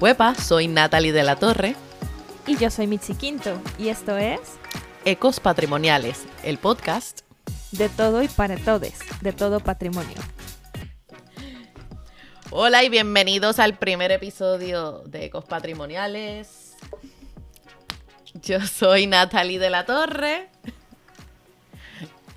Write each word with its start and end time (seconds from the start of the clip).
Huepa, 0.00 0.36
soy 0.36 0.68
Natalie 0.68 1.12
de 1.12 1.24
la 1.24 1.34
Torre. 1.34 1.74
Y 2.46 2.56
yo 2.56 2.70
soy 2.70 2.86
Mitzi 2.86 3.14
Quinto, 3.14 3.60
y 3.78 3.88
esto 3.88 4.16
es 4.16 4.38
Ecos 5.04 5.40
Patrimoniales, 5.40 6.24
el 6.44 6.58
podcast 6.58 7.22
de 7.72 7.88
todo 7.88 8.22
y 8.22 8.28
para 8.28 8.56
todos, 8.56 8.92
de 9.20 9.32
todo 9.32 9.58
patrimonio. 9.58 10.16
Hola 12.50 12.84
y 12.84 12.88
bienvenidos 12.90 13.58
al 13.58 13.76
primer 13.76 14.12
episodio 14.12 15.02
de 15.04 15.24
Ecos 15.24 15.44
Patrimoniales. 15.46 16.76
Yo 18.34 18.60
soy 18.60 19.08
Natalie 19.08 19.58
de 19.58 19.70
la 19.70 19.84
Torre. 19.84 20.48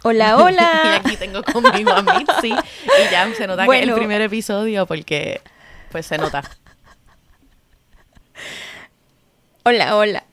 Hola, 0.01 0.37
hola. 0.43 0.81
y 0.83 1.07
aquí 1.07 1.15
tengo 1.15 1.43
conmigo 1.43 1.91
a 1.91 2.01
Mitzi. 2.01 2.53
Y 2.53 3.11
ya 3.11 3.31
se 3.35 3.45
nota 3.45 3.67
que 3.67 3.77
es 3.77 3.87
el 3.87 3.93
primer 3.93 4.21
episodio 4.21 4.87
porque 4.87 5.41
pues 5.91 6.07
se 6.07 6.17
nota. 6.17 6.41
Hola, 9.63 9.95
hola. 9.95 10.25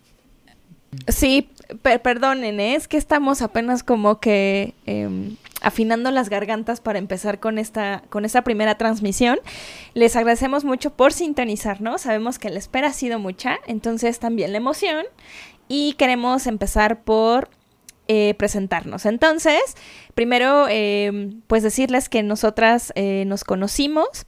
Sí, 1.07 1.51
perdonen, 1.83 2.61
¿eh? 2.61 2.77
es 2.77 2.89
que 2.89 2.97
estamos 2.97 3.43
apenas 3.43 3.83
como 3.83 4.21
que 4.21 4.73
em, 4.87 5.37
afinando 5.61 6.11
las 6.11 6.31
gargantas 6.31 6.81
para 6.81 6.99
empezar 6.99 7.39
con 7.39 7.59
esta, 7.59 8.03
con 8.09 8.25
esta 8.25 8.43
primera 8.43 8.79
transmisión. 8.79 9.39
Les 9.93 10.17
agradecemos 10.17 10.65
mucho 10.65 10.95
por 10.97 11.13
sintonizarnos. 11.13 12.01
Sabemos 12.03 12.39
que 12.39 12.49
la 12.49 12.59
espera 12.59 12.89
ha 12.89 12.93
sido 12.95 13.19
mucha, 13.19 13.59
entonces 13.67 14.19
también 14.19 14.53
la 14.53 14.59
emoción. 14.59 15.05
Y 15.69 15.93
queremos 15.99 16.47
empezar 16.47 17.03
por 17.03 17.51
eh, 18.07 18.33
presentarnos. 18.39 19.05
Entonces, 19.05 19.61
primero, 20.15 20.69
em, 20.71 21.43
pues 21.47 21.63
decirles 21.63 22.09
que 22.09 22.23
nosotras 22.23 22.95
eh, 22.95 23.25
nos 23.27 23.45
conocimos 23.45 24.25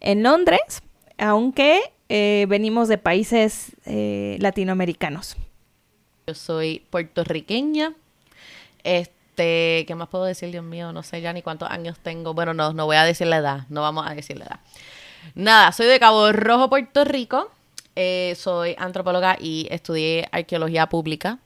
en 0.00 0.22
Londres, 0.22 0.82
aunque 1.16 1.80
eh, 2.14 2.46
venimos 2.46 2.88
de 2.88 2.98
países 2.98 3.72
latinoamericanos. 3.86 5.36
Yo 6.26 6.34
soy 6.34 6.84
puertorriqueña. 6.90 7.94
Este, 8.84 9.84
¿qué 9.86 9.94
más 9.96 10.08
puedo 10.08 10.24
decir, 10.24 10.50
Dios 10.50 10.62
mío? 10.62 10.92
No 10.92 11.02
sé 11.02 11.22
ya 11.22 11.32
ni 11.32 11.40
cuántos 11.40 11.70
años 11.70 11.98
tengo. 12.00 12.34
Bueno, 12.34 12.52
no, 12.52 12.74
no 12.74 12.84
voy 12.84 12.96
a 12.96 13.04
decir 13.04 13.26
la 13.28 13.38
edad. 13.38 13.66
No 13.70 13.80
vamos 13.80 14.06
a 14.06 14.14
decir 14.14 14.36
la 14.36 14.44
edad. 14.44 14.60
Nada, 15.34 15.72
soy 15.72 15.86
de 15.86 15.98
Cabo 15.98 16.32
Rojo, 16.32 16.68
Puerto 16.68 17.04
Rico. 17.04 17.50
Eh, 17.96 18.34
soy 18.36 18.74
antropóloga 18.78 19.36
y 19.40 19.66
estudié 19.70 20.28
arqueología 20.32 20.88
pública 20.88 21.38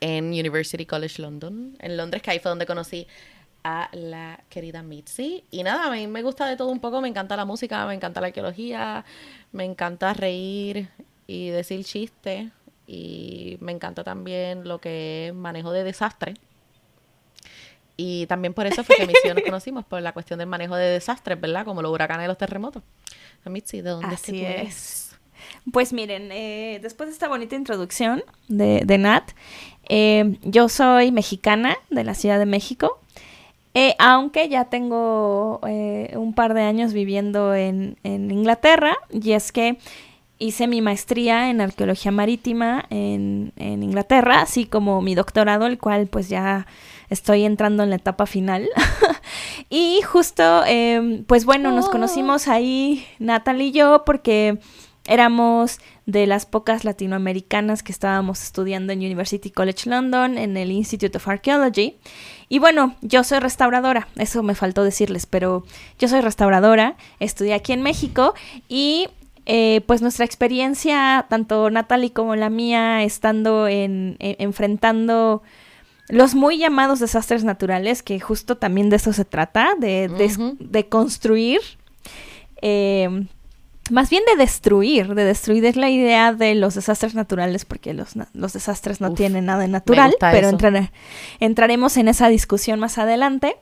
en 0.00 0.26
University 0.26 0.84
College 0.84 1.22
London, 1.22 1.76
en 1.80 1.96
Londres, 1.96 2.22
que 2.22 2.30
ahí 2.30 2.38
fue 2.38 2.50
donde 2.50 2.66
conocí 2.66 3.06
a 3.66 3.88
la 3.92 4.38
querida 4.48 4.82
Mitzi. 4.82 5.44
Y 5.50 5.64
nada, 5.64 5.86
a 5.86 5.90
mí 5.90 6.06
me 6.06 6.22
gusta 6.22 6.46
de 6.46 6.56
todo 6.56 6.68
un 6.68 6.78
poco, 6.78 7.00
me 7.00 7.08
encanta 7.08 7.36
la 7.36 7.44
música, 7.44 7.84
me 7.86 7.94
encanta 7.94 8.20
la 8.20 8.28
arqueología, 8.28 9.04
me 9.50 9.64
encanta 9.64 10.14
reír 10.14 10.88
y 11.26 11.48
decir 11.48 11.84
chistes 11.84 12.50
y 12.86 13.58
me 13.60 13.72
encanta 13.72 14.04
también 14.04 14.68
lo 14.68 14.80
que 14.80 15.28
es 15.28 15.34
manejo 15.34 15.72
de 15.72 15.82
desastre. 15.82 16.34
Y 17.96 18.26
también 18.26 18.54
por 18.54 18.66
eso 18.66 18.84
fue 18.84 18.96
que 18.96 19.06
mis 19.06 19.16
nos 19.24 19.42
conocimos, 19.44 19.84
por 19.84 20.00
la 20.00 20.12
cuestión 20.12 20.38
del 20.38 20.48
manejo 20.48 20.76
de 20.76 20.86
desastres, 20.86 21.40
¿verdad? 21.40 21.64
Como 21.64 21.82
los 21.82 21.90
huracanes 21.90 22.26
y 22.26 22.28
los 22.28 22.38
terremotos. 22.38 22.84
Mitzi, 23.46 23.80
¿de 23.80 23.90
dónde 23.90 24.14
Así 24.14 24.44
es? 24.44 25.16
Pues 25.72 25.92
miren, 25.92 26.30
eh, 26.30 26.78
después 26.82 27.08
de 27.08 27.12
esta 27.14 27.28
bonita 27.28 27.56
introducción 27.56 28.22
de, 28.48 28.82
de 28.84 28.98
Nat, 28.98 29.30
eh, 29.88 30.38
yo 30.42 30.68
soy 30.68 31.12
mexicana 31.12 31.76
de 31.90 32.04
la 32.04 32.14
Ciudad 32.14 32.38
de 32.38 32.46
México, 32.46 33.00
eh, 33.76 33.94
aunque 33.98 34.48
ya 34.48 34.64
tengo 34.64 35.60
un 35.60 36.32
par 36.34 36.54
de 36.54 36.62
años 36.62 36.92
viviendo 36.92 37.54
en, 37.54 37.96
en 38.02 38.30
Inglaterra, 38.30 38.96
y 39.10 39.32
es 39.32 39.52
que 39.52 39.78
hice 40.38 40.66
mi 40.66 40.82
maestría 40.82 41.50
en 41.50 41.60
arqueología 41.60 42.10
marítima 42.10 42.84
en, 42.90 43.52
Inglaterra, 43.56 44.42
así 44.42 44.66
como 44.66 45.00
mi 45.00 45.14
doctorado, 45.14 45.66
el 45.66 45.78
cual 45.78 46.08
pues 46.08 46.28
ya 46.28 46.66
estoy 47.08 47.44
entrando 47.44 47.82
en 47.82 47.90
la 47.90 47.96
etapa 47.96 48.26
final. 48.26 48.68
y 49.70 50.00
justo, 50.02 50.64
em, 50.66 51.24
pues 51.24 51.44
bueno, 51.44 51.70
nos 51.70 51.86
oh. 51.86 51.90
conocimos 51.90 52.48
ahí 52.48 53.06
Natalie 53.18 53.68
y 53.68 53.72
yo 53.72 54.02
porque 54.04 54.58
éramos 55.06 55.78
de 56.06 56.26
las 56.28 56.46
pocas 56.46 56.84
latinoamericanas 56.84 57.82
que 57.82 57.90
estábamos 57.90 58.42
estudiando 58.42 58.92
en 58.92 59.00
University 59.00 59.50
College 59.50 59.90
London, 59.90 60.38
en 60.38 60.56
el 60.56 60.70
Institute 60.70 61.16
of 61.16 61.26
Archaeology. 61.26 61.96
Y 62.48 62.60
bueno, 62.60 62.94
yo 63.02 63.24
soy 63.24 63.40
restauradora, 63.40 64.08
eso 64.16 64.42
me 64.44 64.54
faltó 64.54 64.84
decirles, 64.84 65.26
pero 65.26 65.64
yo 65.98 66.06
soy 66.06 66.20
restauradora, 66.20 66.96
estudié 67.18 67.54
aquí 67.54 67.72
en 67.72 67.82
México 67.82 68.34
y 68.68 69.08
eh, 69.46 69.80
pues 69.86 70.00
nuestra 70.00 70.24
experiencia, 70.24 71.26
tanto 71.28 71.70
Natalie 71.70 72.12
como 72.12 72.36
la 72.36 72.50
mía, 72.50 73.02
estando 73.02 73.66
en, 73.66 74.16
enfrentando 74.20 75.42
los 76.08 76.36
muy 76.36 76.58
llamados 76.58 77.00
desastres 77.00 77.42
naturales, 77.42 78.04
que 78.04 78.20
justo 78.20 78.56
también 78.56 78.90
de 78.90 78.96
eso 78.96 79.12
se 79.12 79.24
trata, 79.24 79.74
de, 79.78 80.08
de, 80.60 80.88
construir, 80.88 81.60
eh, 82.62 83.26
más 83.90 84.10
bien 84.10 84.22
de 84.26 84.36
destruir, 84.36 85.14
de 85.14 85.24
destruir 85.24 85.64
es 85.64 85.76
la 85.76 85.90
idea 85.90 86.32
de 86.32 86.54
los 86.54 86.74
desastres 86.74 87.14
naturales, 87.14 87.64
porque 87.64 87.94
los, 87.94 88.14
los 88.32 88.52
desastres 88.52 89.00
no 89.00 89.12
tienen 89.12 89.46
nada 89.46 89.60
de 89.60 89.68
natural, 89.68 90.14
pero 90.20 90.50
entraremos 91.40 91.96
en 91.96 92.08
esa 92.08 92.28
discusión 92.28 92.80
más 92.80 92.98
adelante. 92.98 93.56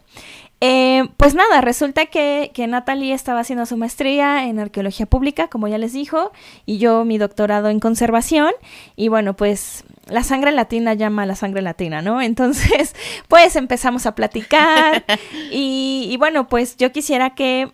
Eh, 0.61 1.09
pues 1.19 1.35
nada, 1.35 1.61
resulta 1.61 2.07
que, 2.07 2.51
que, 2.55 2.67
Natalie 2.67 3.13
estaba 3.13 3.41
haciendo 3.41 3.67
su 3.67 3.77
maestría 3.77 4.47
en 4.49 4.59
arqueología 4.59 5.05
pública, 5.05 5.49
como 5.49 5.69
ya 5.69 5.77
les 5.77 5.93
dijo, 5.93 6.33
y 6.65 6.79
yo 6.79 7.05
mi 7.05 7.19
doctorado 7.19 7.69
en 7.69 7.81
conservación. 7.81 8.53
Y 8.97 9.09
bueno, 9.09 9.35
pues 9.37 9.85
la 10.07 10.23
sangre 10.23 10.53
latina 10.53 10.95
llama 10.95 11.25
a 11.25 11.27
la 11.27 11.37
sangre 11.37 11.61
latina, 11.61 12.01
¿no? 12.01 12.23
Entonces, 12.23 12.95
pues 13.29 13.57
empezamos 13.57 14.07
a 14.07 14.15
platicar. 14.15 15.05
y, 15.51 16.09
y 16.11 16.17
bueno, 16.17 16.49
pues 16.49 16.77
yo 16.79 16.93
quisiera 16.93 17.35
que 17.35 17.71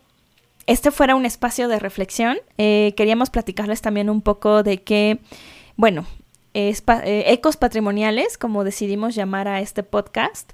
este 0.71 0.93
fuera 0.93 1.17
un 1.17 1.27
espacio 1.27 1.67
de 1.67 1.81
reflexión. 1.81 2.39
Eh, 2.57 2.95
queríamos 2.97 3.29
platicarles 3.29 3.83
también 3.83 4.09
un 4.09 4.23
poco 4.23 4.63
de 4.63 4.85
que, 4.85 5.19
bueno, 5.75 6.07
eh, 6.55 6.73
ecos 7.27 7.57
patrimoniales, 7.57 8.39
como 8.39 8.63
decidimos 8.63 9.17
llamar 9.17 9.49
a 9.49 9.61
este 9.61 9.83
podcast. 9.83 10.53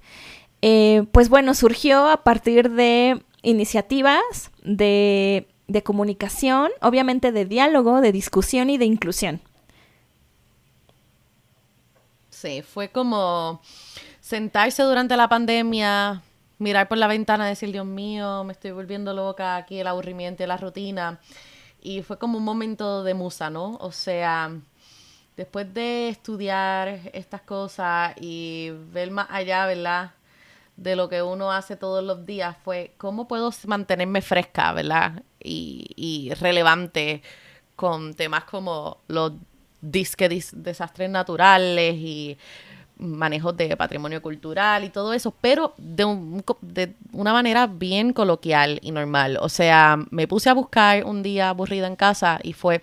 Eh, 0.62 1.05
pues 1.12 1.28
bueno, 1.28 1.53
surgió 1.53 2.09
a 2.09 2.25
partir 2.25 2.71
de 2.71 3.22
iniciativas 3.43 4.50
de, 4.62 5.47
comunicación, 5.84 6.71
obviamente 6.81 7.31
de 7.31 7.44
diálogo, 7.44 8.00
de 8.00 8.12
discusión 8.12 8.71
y 8.71 8.78
de 8.78 8.87
inclusión. 8.87 9.43
Sí, 12.31 12.62
fue 12.62 12.88
como 12.88 13.60
sentarse 14.21 14.82
durante 14.82 15.15
la 15.19 15.28
pandemia, 15.28 16.22
mirar 16.59 16.89
por 16.89 16.99
la 16.99 17.06
ventana 17.06 17.47
decir, 17.47 17.72
Dios 17.72 17.87
mío, 17.87 18.44
me 18.44 18.53
estoy 18.53 18.72
volviendo 18.72 19.12
loca 19.12 19.56
aquí, 19.56 19.81
el 19.81 19.87
aburrimiento 19.87 20.43
y 20.43 20.47
la 20.47 20.56
rutina. 20.56 21.21
Y 21.81 22.03
fue 22.03 22.19
como 22.19 22.39
un 22.39 22.44
momento 22.44 23.05
de 23.05 23.15
musa, 23.15 23.50
¿no? 23.50 23.77
O 23.81 23.93
sea, 23.93 24.50
después 25.37 25.72
de 25.72 26.09
estudiar 26.09 27.00
estas 27.12 27.43
cosas 27.43 28.15
y 28.21 28.71
ver 28.93 29.11
más 29.11 29.28
allá, 29.31 29.67
¿verdad? 29.67 30.12
de 30.77 30.94
lo 30.94 31.09
que 31.09 31.22
uno 31.22 31.50
hace 31.53 31.77
todos 31.77 32.05
los 32.05 32.27
días 32.27 32.56
fue 32.62 32.93
cómo 32.99 33.27
puedo 33.27 33.50
mantenerme 33.67 34.21
fresca, 34.21 34.73
¿verdad? 34.73 35.23
Y, 35.43 36.33
relevante 36.41 37.23
con 37.77 38.15
temas 38.15 38.44
como 38.44 38.99
los 39.09 39.33
desastres 39.81 41.11
naturales 41.11 41.94
y 41.94 42.38
manejos 42.99 43.57
de 43.57 43.77
patrimonio 43.77 44.23
cultural 44.23 44.85
y 44.85 44.88
todo 44.88 45.12
eso, 45.12 45.35
pero 45.41 45.75
de, 45.76 46.05
un, 46.05 46.44
de 46.62 46.94
una 47.12 47.32
manera 47.32 47.67
bien 47.67 48.12
coloquial 48.12 48.79
y 48.82 48.91
normal. 48.91 49.38
O 49.41 49.49
sea, 49.49 49.99
me 50.11 50.26
puse 50.26 50.49
a 50.49 50.55
buscar 50.55 51.05
un 51.05 51.23
día 51.23 51.50
aburrida 51.50 51.87
en 51.87 51.97
casa 51.97 52.41
y 52.43 52.53
fue 52.53 52.81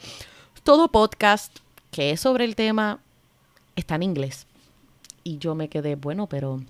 todo 0.64 0.90
podcast 0.90 1.58
que 1.92 2.12
es 2.12 2.20
sobre 2.20 2.46
el 2.46 2.56
tema 2.56 3.00
está 3.76 3.96
en 3.96 4.04
inglés. 4.04 4.48
Y 5.24 5.38
yo 5.38 5.56
me 5.56 5.70
quedé, 5.70 5.96
bueno, 5.96 6.28
pero 6.28 6.62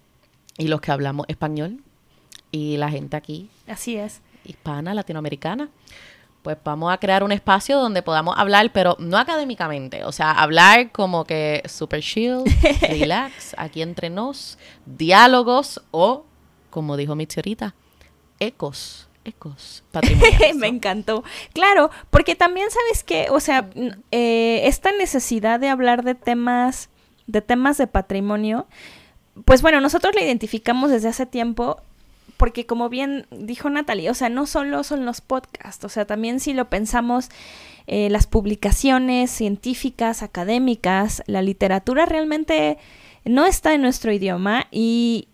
y 0.57 0.67
los 0.67 0.81
que 0.81 0.91
hablamos 0.91 1.25
español 1.29 1.81
y 2.51 2.77
la 2.77 2.89
gente 2.89 3.17
aquí. 3.17 3.49
Así 3.67 3.97
es. 3.97 4.21
Hispana, 4.45 4.93
latinoamericana. 4.93 5.69
Pues 6.43 6.57
vamos 6.63 6.93
a 6.93 6.97
crear 6.97 7.23
un 7.23 7.31
espacio 7.31 7.79
donde 7.79 8.01
podamos 8.01 8.35
hablar, 8.37 8.71
pero 8.73 8.95
no 8.99 9.17
académicamente. 9.17 10.03
O 10.03 10.11
sea, 10.11 10.31
hablar 10.31 10.91
como 10.91 11.23
que 11.23 11.63
super 11.65 12.01
chill, 12.01 12.43
relax, 12.81 13.55
aquí 13.57 13.81
entre 13.81 14.09
nos, 14.09 14.59
diálogos 14.85 15.81
o, 15.91 16.25
como 16.69 16.97
dijo 16.97 17.15
mi 17.15 17.27
ahorita, 17.35 17.73
ecos 18.39 19.07
ecos 19.25 19.83
patrimoniales. 19.91 20.55
Me 20.57 20.67
encantó. 20.67 21.23
Claro, 21.53 21.89
porque 22.09 22.35
también 22.35 22.69
sabes 22.69 23.03
que, 23.03 23.27
o 23.31 23.39
sea, 23.39 23.69
eh, 24.11 24.61
esta 24.65 24.91
necesidad 24.91 25.59
de 25.59 25.69
hablar 25.69 26.03
de 26.03 26.15
temas, 26.15 26.89
de 27.27 27.41
temas 27.41 27.77
de 27.77 27.87
patrimonio, 27.87 28.67
pues 29.45 29.61
bueno, 29.61 29.81
nosotros 29.81 30.13
la 30.15 30.21
identificamos 30.21 30.91
desde 30.91 31.07
hace 31.07 31.25
tiempo 31.25 31.81
porque 32.43 32.65
como 32.65 32.89
bien 32.89 33.25
dijo 33.31 33.69
Natalie, 33.69 34.09
o 34.09 34.13
sea, 34.13 34.27
no 34.27 34.45
solo 34.47 34.83
son 34.83 35.05
los 35.05 35.21
podcasts, 35.21 35.85
o 35.85 35.87
sea, 35.87 36.03
también 36.03 36.41
si 36.41 36.51
lo 36.51 36.69
pensamos, 36.69 37.29
eh, 37.87 38.09
las 38.09 38.27
publicaciones 38.27 39.31
científicas, 39.31 40.21
académicas, 40.21 41.23
la 41.25 41.41
literatura 41.41 42.05
realmente 42.05 42.77
no 43.23 43.45
está 43.45 43.73
en 43.73 43.81
nuestro 43.81 44.11
idioma 44.11 44.67
y, 44.71 45.29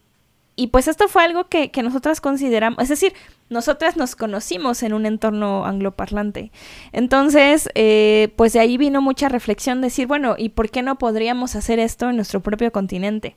y 0.55 0.67
pues 0.67 0.87
esto 0.87 1.07
fue 1.07 1.23
algo 1.23 1.45
que, 1.45 1.71
que 1.71 1.81
nosotras 1.81 2.21
consideramos, 2.21 2.77
es 2.83 2.89
decir, 2.89 3.13
nosotras 3.49 3.97
nos 3.97 4.15
conocimos 4.15 4.83
en 4.83 4.93
un 4.93 5.07
entorno 5.07 5.65
angloparlante. 5.65 6.51
Entonces, 6.91 7.71
eh, 7.73 8.31
pues 8.35 8.53
de 8.53 8.59
ahí 8.59 8.77
vino 8.77 9.01
mucha 9.01 9.29
reflexión, 9.29 9.81
decir, 9.81 10.05
bueno, 10.05 10.35
¿y 10.37 10.49
por 10.49 10.69
qué 10.69 10.83
no 10.83 10.99
podríamos 10.99 11.55
hacer 11.55 11.79
esto 11.79 12.07
en 12.07 12.17
nuestro 12.17 12.41
propio 12.41 12.71
continente? 12.71 13.35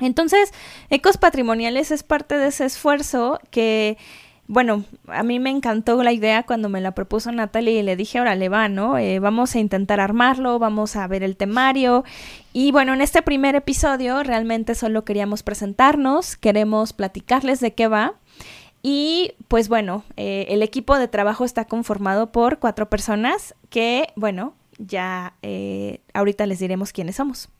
Entonces, 0.00 0.52
Ecos 0.88 1.16
Patrimoniales 1.16 1.90
es 1.90 2.02
parte 2.02 2.36
de 2.36 2.48
ese 2.48 2.64
esfuerzo 2.64 3.38
que, 3.50 3.98
bueno, 4.46 4.84
a 5.06 5.22
mí 5.22 5.38
me 5.38 5.50
encantó 5.50 6.02
la 6.02 6.12
idea 6.12 6.42
cuando 6.42 6.68
me 6.68 6.80
la 6.80 6.92
propuso 6.92 7.30
Natalie 7.30 7.78
y 7.78 7.82
le 7.82 7.96
dije, 7.96 8.18
ahora 8.18 8.34
le 8.34 8.48
va, 8.48 8.68
¿no? 8.68 8.98
Eh, 8.98 9.18
vamos 9.18 9.54
a 9.54 9.60
intentar 9.60 10.00
armarlo, 10.00 10.58
vamos 10.58 10.96
a 10.96 11.06
ver 11.06 11.22
el 11.22 11.36
temario. 11.36 12.04
Y 12.52 12.72
bueno, 12.72 12.94
en 12.94 13.00
este 13.00 13.22
primer 13.22 13.54
episodio 13.54 14.22
realmente 14.22 14.74
solo 14.74 15.04
queríamos 15.04 15.42
presentarnos, 15.42 16.36
queremos 16.36 16.92
platicarles 16.92 17.60
de 17.60 17.74
qué 17.74 17.86
va. 17.86 18.14
Y 18.82 19.34
pues 19.48 19.68
bueno, 19.68 20.04
eh, 20.16 20.46
el 20.48 20.62
equipo 20.62 20.98
de 20.98 21.06
trabajo 21.06 21.44
está 21.44 21.66
conformado 21.66 22.32
por 22.32 22.58
cuatro 22.58 22.88
personas 22.88 23.54
que, 23.68 24.08
bueno, 24.16 24.54
ya 24.78 25.34
eh, 25.42 26.00
ahorita 26.14 26.46
les 26.46 26.58
diremos 26.58 26.92
quiénes 26.92 27.16
somos. 27.16 27.50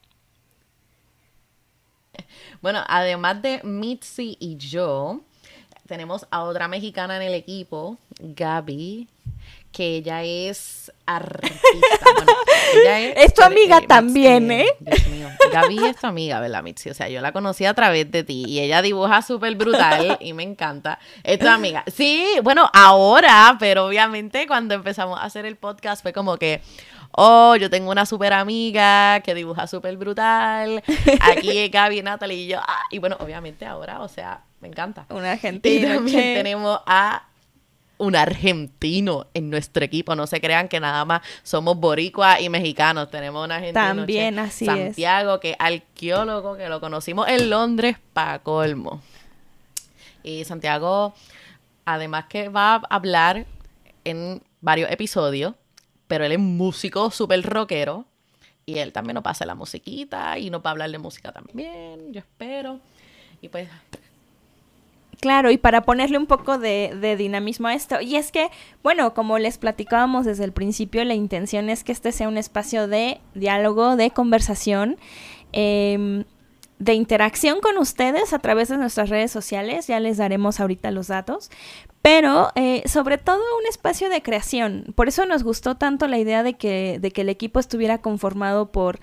Bueno, 2.63 2.85
además 2.87 3.41
de 3.41 3.61
Mitzi 3.63 4.37
y 4.39 4.57
yo, 4.57 5.21
tenemos 5.87 6.27
a 6.31 6.43
otra 6.43 6.69
mexicana 6.69 7.17
en 7.17 7.23
el 7.23 7.35
equipo, 7.35 7.97
Gaby, 8.21 9.09
que 9.73 9.97
ella 9.97 10.23
es 10.23 10.93
artista. 11.07 11.57
Bueno, 12.13 12.33
ella 12.75 12.99
es, 13.13 13.35
tu 13.35 13.43
amiga 13.43 13.79
eh, 13.79 13.87
también, 13.87 14.51
¿eh? 14.51 14.67
Dios 14.79 15.09
mío. 15.09 15.29
Gaby 15.53 15.87
es 15.87 15.97
tu 15.97 16.07
amiga, 16.07 16.39
¿verdad, 16.41 16.63
Mitzi? 16.63 16.91
O 16.91 16.95
sea, 16.95 17.09
yo 17.09 17.21
la 17.21 17.33
conocí 17.33 17.65
a 17.65 17.75
través 17.75 18.11
de 18.11 18.23
ti 18.23 18.45
y 18.47 18.61
ella 18.61 18.83
dibuja 18.83 19.23
súper 19.23 19.55
brutal 19.57 20.19
y 20.21 20.33
me 20.33 20.43
encanta. 20.43 20.99
Es 21.25 21.39
tu 21.39 21.49
amiga. 21.49 21.83
Sí, 21.93 22.27
bueno, 22.43 22.71
ahora, 22.73 23.57
pero 23.59 23.87
obviamente 23.87 24.47
cuando 24.47 24.75
empezamos 24.75 25.19
a 25.19 25.25
hacer 25.25 25.47
el 25.47 25.57
podcast 25.57 26.03
fue 26.03 26.13
como 26.13 26.37
que 26.37 26.61
oh, 27.13 27.57
yo 27.57 27.71
tengo 27.71 27.91
una 27.91 28.07
súper 28.07 28.33
amiga 28.33 29.21
que 29.21 29.35
dibuja 29.35 29.67
súper 29.67 29.97
brutal, 29.97 30.83
aquí 31.21 31.59
es 31.59 31.71
Gaby, 31.73 32.03
Natalie 32.03 32.37
y 32.37 32.47
yo, 32.49 32.59
ah, 32.61 32.83
y 32.91 32.99
bueno, 32.99 33.17
obviamente 33.21 33.67
ahora, 33.67 34.01
o 34.01 34.09
sea, 34.09 34.45
me 34.61 34.69
encanta. 34.69 35.07
Una 35.09 35.33
argentina. 35.33 35.89
Y 35.89 35.95
también 35.95 36.35
tenemos 36.35 36.81
a 36.87 37.25
un 38.01 38.17
argentino 38.17 39.27
en 39.35 39.51
nuestro 39.51 39.85
equipo. 39.85 40.15
No 40.17 40.27
se 40.27 40.41
crean 40.41 40.69
que 40.69 40.81
nada 40.81 41.05
más 41.05 41.21
somos 41.43 41.77
boricua 41.77 42.41
y 42.41 42.49
mexicanos. 42.49 43.11
Tenemos 43.11 43.45
un 43.45 43.53
argentino. 43.53 43.85
También 43.85 44.39
así 44.39 44.65
Santiago, 44.65 45.39
que 45.39 45.51
es 45.51 45.57
arqueólogo, 45.59 46.57
que 46.57 46.69
lo 46.69 46.81
conocimos 46.81 47.29
en 47.29 47.51
Londres 47.51 47.97
para 48.15 48.39
colmo. 48.41 49.03
Y 50.23 50.45
Santiago, 50.45 51.15
además 51.85 52.25
que 52.27 52.49
va 52.49 52.75
a 52.75 52.87
hablar 52.89 53.47
en 54.05 54.43
varios 54.61 54.91
episodios, 54.91 55.55
pero 56.11 56.25
él 56.25 56.33
es 56.33 56.41
músico 56.41 57.13
súper 57.13 57.41
rockero. 57.43 58.05
Y 58.67 58.79
él 58.79 58.93
también 58.93 59.15
nos 59.15 59.23
pasa 59.23 59.47
la 59.47 59.55
musiquita 59.55 60.39
y 60.39 60.51
nos 60.51 60.61
va 60.61 60.71
a 60.71 60.73
hablar 60.73 60.91
de 60.91 60.99
música 60.99 61.31
también, 61.31 62.13
yo 62.13 62.19
espero. 62.19 62.81
Y 63.41 63.49
pues 63.49 63.69
Claro, 65.21 65.53
y 65.53 65.57
para 65.57 65.83
ponerle 65.83 66.19
un 66.19 66.27
poco 66.27 66.59
de, 66.59 67.15
dinamismo 67.17 67.69
a 67.69 67.75
esto, 67.75 68.01
y 68.01 68.17
es 68.17 68.33
que, 68.33 68.51
bueno, 68.83 69.15
como 69.15 69.39
les 69.39 69.59
platicábamos 69.59 70.25
desde 70.27 70.45
el 70.45 70.53
principio, 70.53 71.05
la 71.05 71.15
intención 71.15 71.71
es 71.71 71.85
que 71.85 71.93
este 71.93 72.11
sea 72.11 72.27
un 72.27 72.39
espacio 72.39 72.89
de 72.89 73.21
diálogo, 73.35 73.95
de 73.95 74.11
conversación, 74.11 74.97
em, 75.53 76.25
de 76.81 76.95
interacción 76.95 77.61
con 77.61 77.77
ustedes 77.79 78.33
a 78.33 78.39
través 78.39 78.69
de 78.69 78.79
nuestras 78.79 79.11
redes 79.11 79.31
sociales, 79.31 79.87
ya 79.87 80.01
les 80.01 80.17
daremos 80.17 80.61
ahorita 80.61 80.91
los 80.91 81.09
datos, 81.09 81.51
pero 82.01 82.49
eh, 82.55 82.83
sobre 82.87 83.19
todo 83.19 83.39
un 83.61 83.67
espacio 83.69 84.09
de 84.09 84.23
creación. 84.23 84.87
Por 84.97 85.07
eso 85.07 85.27
nos 85.27 85.45
gustó 85.45 85.77
tanto 85.77 86.09
la 86.09 86.19
idea 86.19 86.43
de 86.43 86.55
que, 86.55 86.99
de 86.99 87.11
que 87.13 87.21
el 87.21 87.29
equipo 87.29 87.61
estuviera 87.61 87.99
conformado 87.99 88.73
por 88.73 88.99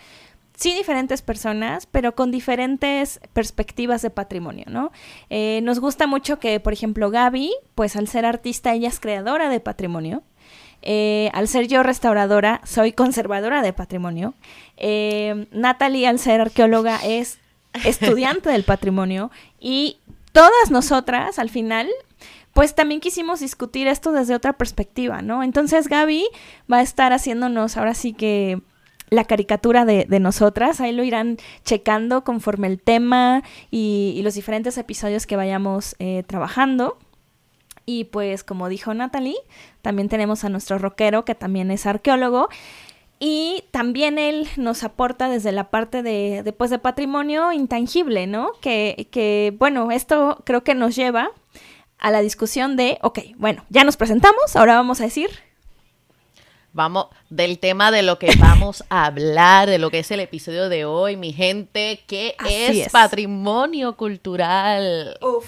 sí 0.56 0.74
diferentes 0.74 1.22
personas, 1.22 1.86
pero 1.86 2.16
con 2.16 2.32
diferentes 2.32 3.20
perspectivas 3.34 4.02
de 4.02 4.10
patrimonio, 4.10 4.66
¿no? 4.68 4.92
Eh, 5.30 5.62
nos 5.62 5.80
gusta 5.80 6.08
mucho 6.08 6.40
que, 6.40 6.60
por 6.60 6.74
ejemplo, 6.74 7.12
Gaby, 7.12 7.54
pues 7.76 7.96
al 7.96 8.08
ser 8.08 8.26
artista, 8.26 8.74
ella 8.74 8.90
es 8.90 9.00
creadora 9.00 9.50
de 9.50 9.60
patrimonio. 9.60 10.24
Eh, 10.82 11.30
al 11.34 11.48
ser 11.48 11.68
yo 11.68 11.84
restauradora, 11.84 12.62
soy 12.64 12.92
conservadora 12.92 13.62
de 13.62 13.74
patrimonio. 13.74 14.34
Eh, 14.78 15.48
Natalie, 15.52 16.08
al 16.08 16.18
ser 16.18 16.42
arqueóloga, 16.42 17.00
es 17.06 17.40
estudiante 17.86 18.50
del 18.50 18.64
patrimonio. 18.64 19.32
Y 19.60 19.98
todas 20.32 20.72
nosotras, 20.72 21.40
al 21.40 21.50
final, 21.50 21.88
pues 22.54 22.76
también 22.76 23.02
quisimos 23.02 23.40
discutir 23.40 23.88
esto 23.88 24.12
desde 24.12 24.36
otra 24.36 24.54
perspectiva, 24.54 25.22
¿no? 25.22 25.44
Entonces 25.44 25.88
Gaby 25.88 26.26
va 26.72 26.78
a 26.78 26.82
estar 26.82 27.14
haciéndonos 27.14 27.78
ahora 27.78 27.94
sí 27.94 28.14
que 28.14 28.62
la 29.10 29.26
caricatura 29.26 29.86
de, 29.86 30.06
nosotras. 30.20 30.82
Ahí 30.82 30.92
lo 30.92 31.04
irán 31.04 31.38
checando 31.64 32.24
conforme 32.24 32.68
el 32.68 32.80
tema 32.82 33.44
y, 33.72 34.20
los 34.24 34.34
diferentes 34.34 34.78
episodios 34.78 35.26
que 35.26 35.36
vayamos 35.36 35.96
eh, 36.00 36.24
trabajando. 36.28 36.98
Y 37.86 38.06
pues 38.06 38.44
como 38.44 38.68
dijo 38.68 38.94
Natalie, 38.94 39.38
también 39.82 40.10
tenemos 40.10 40.44
a 40.44 40.50
nuestro 40.50 40.78
rockero 40.78 41.24
que 41.24 41.36
también 41.36 41.72
es 41.72 41.86
arqueólogo. 41.86 42.50
Y 43.20 43.64
también 43.72 44.20
él 44.20 44.48
nos 44.58 44.84
aporta 44.84 45.28
desde 45.28 45.52
la 45.52 45.72
parte 45.72 46.04
de, 46.04 46.54
pues, 46.58 46.70
de 46.70 46.80
patrimonio 46.80 47.52
intangible, 47.52 48.28
¿no? 48.28 48.52
Que, 48.62 49.08
que, 49.12 49.56
bueno, 49.58 49.92
esto 49.92 50.44
creo 50.46 50.64
que 50.64 50.76
nos 50.76 50.96
lleva 50.96 51.32
a 51.98 52.12
la 52.12 52.22
discusión 52.22 52.76
de, 52.76 53.00
ok, 53.02 53.20
bueno, 53.38 53.66
ya 53.70 53.84
nos 53.84 53.98
presentamos, 53.98 54.56
ahora 54.56 54.76
vamos 54.76 55.02
a 55.02 55.06
decir 55.06 55.32
Vamos 56.78 57.08
del 57.32 57.58
tema 57.58 57.90
de 57.90 58.04
lo 58.04 58.20
que 58.20 58.36
vamos 58.38 58.84
a 58.90 59.06
hablar, 59.06 59.68
de 59.68 59.80
lo 59.80 59.90
que 59.90 59.98
es 59.98 60.12
el 60.12 60.20
episodio 60.20 60.70
de 60.70 60.86
hoy, 60.86 61.16
mi 61.16 61.34
gente, 61.34 62.04
que 62.06 62.36
es, 62.48 62.92
patrimonio 62.92 63.98
cultural. 63.98 65.18
Uf. 65.20 65.48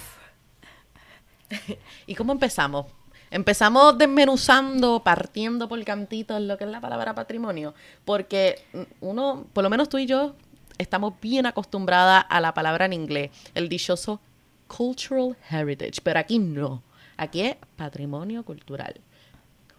¿Y 2.08 2.16
cómo 2.16 2.32
empezamos? 2.32 2.86
Empezamos 3.30 3.96
desmenuzando, 3.96 5.02
partiendo 5.04 5.68
por 5.68 5.82
cantitos 5.84 6.40
lo 6.40 6.58
que 6.58 6.64
es 6.64 6.70
la 6.70 6.80
palabra 6.80 7.14
patrimonio, 7.14 7.74
porque 8.04 8.64
uno, 9.00 9.46
por 9.52 9.62
lo 9.62 9.70
menos 9.70 9.88
tú 9.88 9.98
y 9.98 10.06
yo, 10.06 10.34
estamos 10.78 11.14
bien 11.20 11.46
acostumbradas 11.46 12.24
a 12.28 12.40
la 12.40 12.54
palabra 12.54 12.86
en 12.86 12.92
inglés, 12.92 13.30
el 13.54 13.68
dichoso 13.68 14.20
cultural 14.66 15.36
heritage, 15.50 16.00
pero 16.02 16.20
aquí 16.20 16.38
no, 16.38 16.82
aquí 17.16 17.42
es 17.42 17.56
patrimonio 17.76 18.44
cultural. 18.44 18.94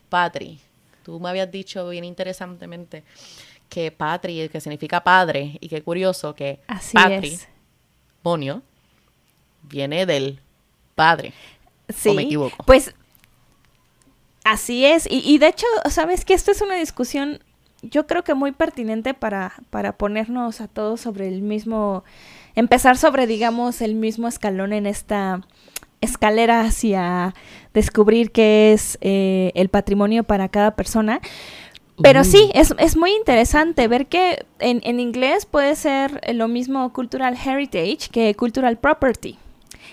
Patri, 0.09 0.59
Tú 1.03 1.19
me 1.19 1.29
habías 1.29 1.51
dicho 1.51 1.89
bien 1.89 2.03
interesantemente 2.03 3.03
que 3.69 3.91
patri, 3.91 4.49
que 4.49 4.61
significa 4.61 5.03
padre, 5.03 5.57
y 5.59 5.67
qué 5.67 5.81
curioso 5.81 6.35
que 6.35 6.59
Así 6.67 6.97
patrimonio 6.97 8.61
viene 9.63 10.05
del 10.05 10.39
padre. 10.93 11.33
Sí, 11.89 12.09
¿O 12.09 12.13
me 12.13 12.23
equivoco? 12.23 12.63
Pues 12.65 12.93
así 14.43 14.85
es. 14.85 15.07
Y, 15.09 15.37
de 15.37 15.47
hecho, 15.47 15.65
sabes 15.89 16.25
que 16.25 16.33
esta 16.33 16.51
es 16.51 16.61
una 16.61 16.75
discusión, 16.75 17.39
yo 17.81 18.07
creo 18.07 18.23
que 18.23 18.33
muy 18.33 18.51
pertinente 18.51 19.13
para, 19.13 19.53
para 19.69 19.97
ponernos 19.97 20.61
a 20.61 20.67
todos 20.67 21.01
sobre 21.01 21.27
el 21.27 21.41
mismo, 21.41 22.03
empezar 22.55 22.97
sobre, 22.97 23.27
digamos, 23.27 23.81
el 23.81 23.95
mismo 23.95 24.27
escalón 24.27 24.73
en 24.73 24.85
esta 24.85 25.41
escalera 26.01 26.61
hacia 26.61 27.33
descubrir 27.73 28.31
qué 28.31 28.73
es 28.73 28.97
eh, 29.01 29.51
el 29.55 29.69
patrimonio 29.69 30.23
para 30.23 30.49
cada 30.49 30.75
persona. 30.75 31.21
Pero 32.01 32.23
sí, 32.23 32.49
es, 32.55 32.97
muy 32.97 33.11
interesante 33.11 33.87
ver 33.87 34.07
que 34.07 34.45
en, 34.57 34.81
en, 34.83 34.99
inglés 34.99 35.45
puede 35.45 35.75
ser 35.75 36.19
lo 36.33 36.47
mismo 36.47 36.91
cultural 36.93 37.37
heritage 37.37 38.09
que 38.11 38.33
cultural 38.33 38.79
property. 38.79 39.37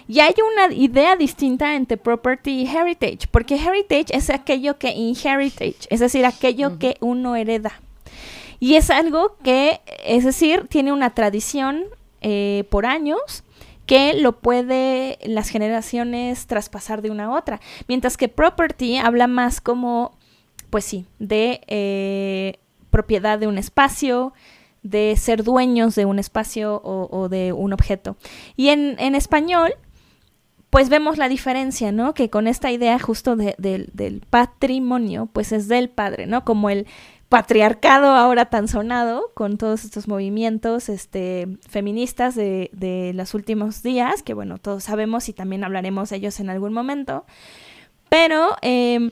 Y 0.09 0.21
hay 0.21 0.35
una 0.53 0.75
idea 0.75 1.17
distinta 1.17 1.77
entre 1.77 1.99
property 1.99 2.63
y 2.63 2.67
heritage, 2.67 3.29
porque 3.31 3.57
heritage 3.57 4.17
es 4.17 4.31
aquello 4.31 4.79
que 4.79 4.91
inheritage, 4.91 5.77
es 5.91 6.01
decir, 6.01 6.25
aquello 6.25 6.79
que 6.79 6.97
uno 7.01 7.37
hereda. 7.37 7.81
Y 8.59 8.75
es 8.75 8.89
algo 8.91 9.37
que, 9.45 9.83
es 10.05 10.25
decir, 10.25 10.67
tiene 10.69 10.93
una 10.93 11.11
tradición 11.11 11.85
eh, 12.23 12.65
por 12.71 12.87
años 12.87 13.45
que 13.87 14.15
lo 14.15 14.41
puede 14.41 15.19
las 15.25 15.49
generaciones 15.51 16.47
traspasar 16.47 17.01
de 17.01 17.11
una 17.11 17.27
a 17.27 17.31
otra. 17.31 17.61
Mientras 17.87 18.17
que 18.17 18.29
property 18.29 18.97
habla 18.97 19.27
más 19.27 19.61
como, 19.61 20.13
pues 20.71 20.85
sí, 20.85 21.07
de 21.19 21.61
eh, 21.69 22.59
propiedad 22.91 23.39
de 23.39 23.47
un 23.47 23.57
espacio, 23.57 24.33
de 24.83 25.17
ser 25.17 25.43
dueños 25.43 25.95
de 25.95 26.05
un 26.05 26.19
espacio 26.19 26.81
o, 26.83 27.29
de 27.29 27.53
un 27.53 27.73
objeto. 27.73 28.17
Y 28.57 28.69
en, 28.69 28.97
en 28.99 29.15
español, 29.15 29.75
pues 30.71 30.89
vemos 30.89 31.17
la 31.19 31.29
diferencia, 31.29 31.93
¿no? 31.93 32.15
Que 32.15 32.31
con 32.31 32.47
esta 32.47 32.71
idea 32.71 32.99
justo 32.99 33.37
del 33.37 34.23
patrimonio, 34.29 35.29
pues 35.33 35.53
es 35.53 35.69
del 35.69 35.89
padre, 35.89 36.27
¿no? 36.27 36.45
Como 36.45 36.71
el 36.71 36.87
patriarcado 37.29 38.09
ahora 38.13 38.47
tan 38.47 38.69
sonado, 38.69 39.31
con 39.35 39.59
todos 39.59 39.85
estos 39.85 40.09
movimientos 40.09 40.89
este, 40.89 41.49
feministas 41.69 42.35
de, 42.35 42.71
de 42.73 43.13
los 43.15 43.35
últimos 43.35 43.83
días, 43.83 44.23
que 44.23 44.35
bueno, 44.35 44.59
todos 44.59 44.85
sabemos 44.85 45.29
y 45.29 45.33
también 45.35 45.65
hablaremos 45.65 46.11
de 46.11 46.17
ellos 46.17 46.41
en 46.41 46.49
algún 46.49 46.73
momento. 46.73 47.27
Pero, 48.09 48.57
em, 48.63 49.11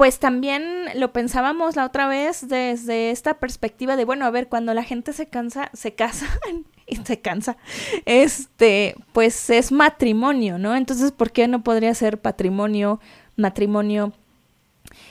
pues 0.00 0.18
también 0.18 0.64
lo 0.94 1.12
pensábamos 1.12 1.76
la 1.76 1.84
otra 1.84 2.08
vez 2.08 2.48
desde 2.48 3.10
esta 3.10 3.34
perspectiva 3.34 3.96
de, 3.96 4.06
bueno, 4.06 4.24
a 4.24 4.30
ver, 4.30 4.48
cuando 4.48 4.72
la 4.72 4.82
gente 4.82 5.12
se 5.12 5.26
cansa, 5.26 5.68
se 5.74 5.92
casa 5.92 6.26
y 6.86 6.96
se 6.96 7.20
cansa, 7.20 7.58
este, 8.06 8.94
pues 9.12 9.50
es 9.50 9.72
matrimonio, 9.72 10.56
¿no? 10.56 10.74
Entonces, 10.74 11.12
¿por 11.12 11.32
qué 11.32 11.48
no 11.48 11.62
podría 11.62 11.92
ser 11.92 12.16
patrimonio, 12.16 12.98
matrimonio? 13.36 14.14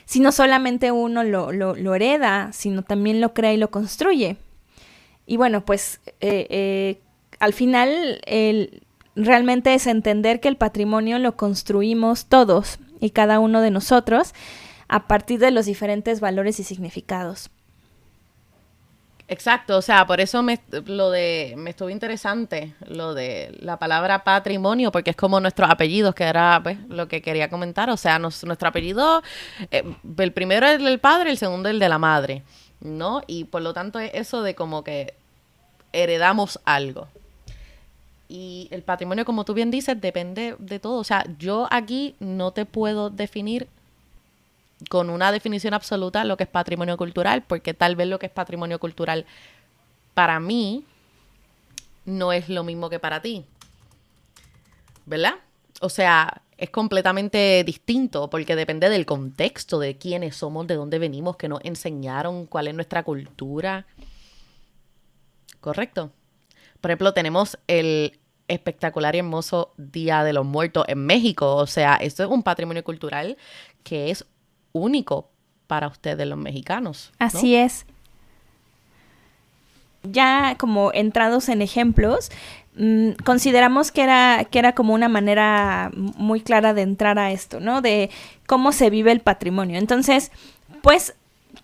Si 0.05 0.19
no 0.21 0.31
solamente 0.31 0.91
uno 0.91 1.23
lo, 1.23 1.51
lo, 1.51 1.93
hereda, 1.93 2.49
sino 2.51 2.81
también 2.81 3.21
lo 3.21 3.35
crea 3.35 3.53
y 3.53 3.57
lo 3.57 3.69
construye. 3.69 4.37
Y 5.27 5.37
bueno, 5.37 5.63
pues 5.65 6.01
eh, 6.19 6.47
eh, 6.49 6.99
al 7.39 7.53
final 7.53 8.21
el, 8.25 8.81
realmente 9.15 9.75
es 9.75 9.85
entender 9.85 10.39
que 10.39 10.47
el 10.47 10.57
patrimonio 10.57 11.19
lo 11.19 11.37
construimos 11.37 12.25
todos 12.25 12.79
y 12.99 13.11
cada 13.11 13.37
uno 13.37 13.61
de 13.61 13.69
nosotros 13.69 14.33
a 14.89 15.07
partir 15.07 15.39
de 15.39 15.51
los 15.51 15.67
diferentes 15.67 16.19
valores 16.19 16.59
y 16.59 16.63
significados. 16.63 17.49
Exacto, 19.31 19.77
o 19.77 19.81
sea, 19.83 20.07
por 20.07 20.19
eso 20.19 20.41
me, 20.41 20.59
lo 20.87 21.11
de, 21.11 21.53
me 21.55 21.69
estuvo 21.69 21.91
interesante 21.91 22.73
lo 22.87 23.13
de 23.13 23.55
la 23.59 23.77
palabra 23.77 24.23
patrimonio, 24.23 24.91
porque 24.91 25.11
es 25.11 25.15
como 25.15 25.39
nuestros 25.39 25.69
apellidos, 25.69 26.15
que 26.15 26.23
era 26.23 26.59
pues, 26.63 26.79
lo 26.89 27.07
que 27.07 27.21
quería 27.21 27.47
comentar. 27.47 27.91
O 27.91 27.97
sea, 27.97 28.17
nuestro 28.17 28.67
apellido, 28.67 29.21
eh, 29.69 29.83
el 30.17 30.33
primero 30.33 30.65
es 30.65 30.77
el 30.77 30.85
del 30.85 30.97
padre, 30.97 31.29
el 31.29 31.37
segundo 31.37 31.69
el 31.69 31.77
de 31.77 31.89
la 31.89 31.99
madre, 31.99 32.41
¿no? 32.81 33.21
Y 33.27 33.43
por 33.43 33.61
lo 33.61 33.71
tanto 33.71 33.99
es 33.99 34.09
eso 34.15 34.41
de 34.41 34.55
como 34.55 34.83
que 34.83 35.13
heredamos 35.93 36.59
algo. 36.65 37.07
Y 38.27 38.67
el 38.71 38.81
patrimonio, 38.81 39.25
como 39.25 39.45
tú 39.45 39.53
bien 39.53 39.69
dices, 39.69 40.01
depende 40.01 40.55
de 40.57 40.79
todo. 40.79 40.97
O 40.97 41.03
sea, 41.03 41.23
yo 41.37 41.67
aquí 41.69 42.15
no 42.19 42.49
te 42.49 42.65
puedo 42.65 43.11
definir 43.11 43.67
con 44.87 45.09
una 45.09 45.31
definición 45.31 45.73
absoluta 45.73 46.23
lo 46.23 46.37
que 46.37 46.43
es 46.43 46.49
patrimonio 46.49 46.95
cultural, 46.95 47.43
porque 47.43 47.73
tal 47.73 47.95
vez 47.95 48.07
lo 48.07 48.19
que 48.19 48.27
es 48.27 48.31
patrimonio 48.31 48.79
cultural 48.79 49.25
para 50.13 50.39
mí 50.39 50.85
no 52.05 52.31
es 52.31 52.49
lo 52.49 52.63
mismo 52.63 52.89
que 52.89 52.99
para 52.99 53.21
ti. 53.21 53.45
¿Verdad? 55.05 55.35
O 55.81 55.89
sea, 55.89 56.41
es 56.57 56.69
completamente 56.69 57.63
distinto 57.65 58.29
porque 58.29 58.55
depende 58.55 58.89
del 58.89 59.05
contexto, 59.05 59.79
de 59.79 59.97
quiénes 59.97 60.35
somos, 60.35 60.67
de 60.67 60.75
dónde 60.75 60.99
venimos, 60.99 61.37
que 61.37 61.49
nos 61.49 61.63
enseñaron, 61.63 62.45
cuál 62.45 62.67
es 62.67 62.75
nuestra 62.75 63.03
cultura. 63.03 63.85
¿Correcto? 65.61 66.11
Por 66.79 66.91
ejemplo, 66.91 67.13
tenemos 67.13 67.57
el 67.67 68.19
espectacular 68.47 69.15
y 69.15 69.19
hermoso 69.19 69.73
Día 69.77 70.23
de 70.23 70.33
los 70.33 70.45
Muertos 70.45 70.85
en 70.87 71.05
México. 71.05 71.55
O 71.55 71.67
sea, 71.67 71.95
esto 71.95 72.23
es 72.23 72.29
un 72.29 72.43
patrimonio 72.43 72.83
cultural 72.83 73.37
que 73.83 74.11
es 74.11 74.25
único 74.71 75.29
para 75.67 75.87
ustedes 75.87 76.27
los 76.27 76.37
mexicanos. 76.37 77.11
Así 77.19 77.55
es. 77.55 77.85
Ya 80.03 80.55
como 80.57 80.91
entrados 80.93 81.49
en 81.49 81.61
ejemplos, 81.61 82.31
mm, 82.75 83.11
consideramos 83.23 83.91
que 83.91 84.03
era, 84.03 84.45
que 84.49 84.59
era 84.59 84.73
como 84.73 84.93
una 84.93 85.09
manera 85.09 85.91
muy 85.93 86.41
clara 86.41 86.73
de 86.73 86.81
entrar 86.81 87.19
a 87.19 87.31
esto, 87.31 87.59
¿no? 87.59 87.81
De 87.81 88.09
cómo 88.47 88.71
se 88.71 88.89
vive 88.89 89.11
el 89.11 89.19
patrimonio. 89.19 89.77
Entonces, 89.77 90.31
pues 90.81 91.13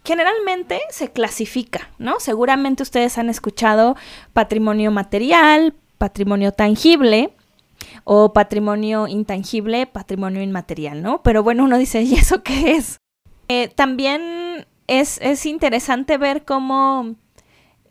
generalmente 0.04 0.82
se 0.90 1.12
clasifica, 1.12 1.90
¿no? 1.98 2.20
Seguramente 2.20 2.84
ustedes 2.84 3.18
han 3.18 3.30
escuchado 3.30 3.96
patrimonio 4.34 4.92
material, 4.92 5.74
patrimonio 5.98 6.52
tangible, 6.52 7.32
o 8.04 8.34
patrimonio 8.34 9.08
intangible, 9.08 9.88
patrimonio 9.88 10.42
inmaterial, 10.42 11.02
¿no? 11.02 11.24
Pero 11.24 11.44
bueno, 11.44 11.64
uno 11.64 11.78
dice, 11.78 12.02
¿y 12.02 12.14
eso 12.16 12.44
qué 12.44 12.72
es? 12.72 13.00
Eh, 13.48 13.68
también 13.68 14.68
es, 14.88 15.20
es, 15.22 15.46
interesante 15.46 16.18
ver 16.18 16.46
cómo 16.46 17.16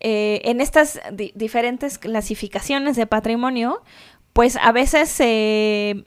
eh, 0.00 0.42
en 0.44 0.60
estas 0.60 1.00
diferentes 1.34 1.98
clasificaciones 1.98 2.96
de 2.96 3.06
patrimonio, 3.06 3.82
pues 4.32 4.56
a 4.56 4.72
veces 4.72 5.08
se, 5.08 6.04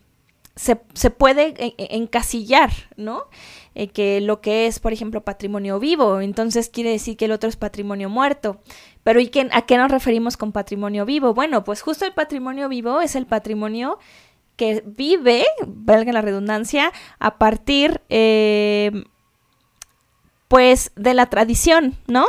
se, 0.55 1.09
puede 1.09 1.53
e, 1.57 1.75
e, 1.77 1.97
encasillar, 1.97 2.71
¿no? 2.97 3.23
Eh, 3.79 3.89
que 3.89 4.21
lo 4.21 4.41
que 4.41 4.65
es, 4.65 4.79
por 4.79 4.91
ejemplo, 4.91 5.23
patrimonio 5.23 5.79
vivo, 5.79 6.19
entonces 6.19 6.67
quiere 6.67 6.89
decir 6.89 7.15
que 7.15 7.25
el 7.25 7.31
otro 7.31 7.47
es 7.47 7.57
patrimonio 7.57 8.09
muerto. 8.09 8.59
Pero 9.03 9.19
¿y 9.19 9.27
qué, 9.27 9.47
a 9.51 9.67
qué 9.67 9.77
nos 9.77 9.91
referimos 9.91 10.35
con 10.35 10.51
patrimonio 10.51 11.05
vivo? 11.05 11.35
Bueno, 11.35 11.63
pues 11.63 11.83
justo 11.83 12.03
el 12.03 12.13
patrimonio 12.13 12.69
vivo 12.69 13.01
es 13.01 13.15
el 13.15 13.27
patrimonio 13.27 13.99
que 14.55 14.81
vive, 14.83 15.45
valga 15.67 16.11
la 16.11 16.23
redundancia, 16.23 16.91
a 17.19 17.37
partir 17.37 18.01
eh, 18.09 19.03
pues 20.47 20.91
de 20.95 21.13
la 21.13 21.25
tradición, 21.25 21.95
¿no? 22.07 22.25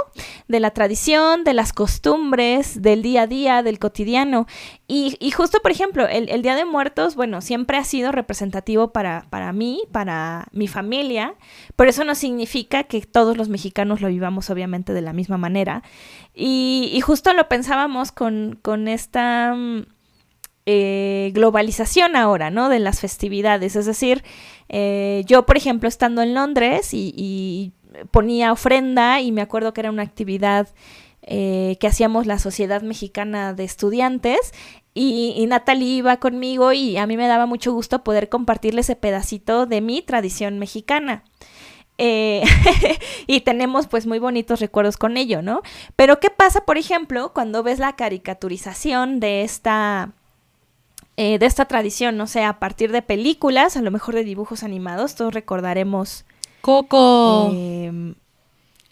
De 0.49 0.59
la 0.59 0.73
tradición, 0.73 1.45
de 1.45 1.55
las 1.55 1.73
costumbres, 1.73 2.83
del 2.83 3.03
día 3.03 3.23
a 3.23 3.27
día, 3.29 3.63
del 3.63 3.79
cotidiano. 3.79 4.47
Y, 4.89 5.31
justo, 5.31 5.61
por 5.61 5.71
ejemplo, 5.71 6.09
el, 6.09 6.43
Día 6.43 6.57
de 6.57 6.65
Muertos, 6.65 7.15
bueno, 7.15 7.41
siempre 7.41 7.77
ha 7.77 7.85
sido 7.85 8.11
representativo 8.11 8.93
para, 8.93 9.27
para 9.31 9.53
mí, 9.53 9.83
para 9.93 10.49
mi 10.53 10.67
familia, 10.67 11.35
pero 11.77 11.91
eso 11.91 12.05
no 12.05 12.15
significa 12.15 12.85
que 12.85 13.03
todos 13.03 13.37
los 13.37 13.49
mexicanos 13.49 14.01
lo 14.01 14.09
vivamos 14.09 14.51
obviamente 14.51 14.93
de 14.95 15.03
la 15.03 15.13
misma 15.13 15.39
manera. 15.39 15.83
Y, 16.35 17.01
justo 17.05 17.33
lo 17.35 17.49
pensábamos 17.49 18.11
con, 18.11 18.59
con 18.63 18.89
esta... 18.89 19.55
Mm, 19.55 19.83
eh, 20.71 21.31
globalización 21.33 22.15
ahora, 22.15 22.51
¿no? 22.51 22.69
De 22.69 22.79
las 22.79 23.01
festividades. 23.01 23.75
Es 23.75 23.87
decir, 23.87 24.23
eh, 24.69 25.25
yo, 25.27 25.47
por 25.47 25.57
ejemplo, 25.57 25.89
estando 25.89 26.21
en 26.21 26.35
Londres 26.35 26.91
y, 26.93 27.73
ponía 28.11 28.53
ofrenda 28.53 29.21
y 29.21 29.33
me 29.33 29.43
acuerdo 29.43 29.73
que 29.73 29.81
era 29.81 29.91
una 29.91 30.03
actividad 30.03 30.69
eh, 31.23 31.77
que 31.81 31.87
hacíamos 31.87 32.27
la 32.27 32.39
Sociedad 32.39 32.81
Mexicana 32.81 33.53
de 33.53 33.65
Estudiantes 33.65 34.55
y, 34.95 35.45
Natalie 35.47 35.97
iba 35.99 36.17
conmigo 36.17 36.73
y 36.73 36.97
a 36.97 37.07
mí 37.07 37.17
me 37.17 37.29
daba 37.29 37.47
mucho 37.47 37.73
gusto 37.73 38.03
poder 38.03 38.29
compartirle 38.29 38.81
ese 38.81 38.97
pedacito 38.97 39.67
de 39.67 39.81
mi 39.81 40.03
tradición 40.03 40.59
mexicana. 40.59 41.23
Eh, 41.99 42.43
y 43.27 43.43
tenemos 43.43 43.89
pues 43.89 44.07
muy 44.07 44.19
bonitos 44.19 44.59
recuerdos 44.61 44.97
con 44.97 45.17
ello, 45.17 45.43
¿no? 45.43 45.63
Pero 45.97 46.19
¿qué 46.19 46.31
pasa, 46.31 46.65
por 46.65 46.79
ejemplo, 46.79 47.33
cuando 47.33 47.63
ves 47.63 47.79
la 47.79 47.95
caricaturización 47.95 49.21
de 49.21 49.43
esta... 49.43 50.13
Eh, 51.17 51.41
de 51.41 51.47
esta 51.47 51.65
tradición, 51.65 52.17
no 52.17 52.29
sé, 52.29 52.45
a 52.45 52.61
partir 52.61 52.93
de 52.93 53.03
películas, 53.03 53.77
a 53.77 53.83
lo 53.83 53.91
mejor 53.91 54.15
de 54.15 54.23
dibujos 54.23 54.63
animados, 54.63 55.17
todos 55.17 55.35
recordaremos 55.35 56.25
Coco. 56.61 57.51
Em, 57.53 58.15